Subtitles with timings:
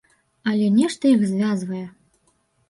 [0.51, 1.83] Але нешта іх звязвае.